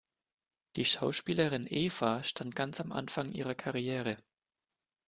Die 0.77 0.85
Schauspielerin 0.85 1.67
Eva 1.69 2.23
stand 2.23 2.55
ganz 2.55 2.81
am 2.81 2.91
Anfang 2.91 3.33
ihrer 3.33 3.53
Karriere. 3.53 4.17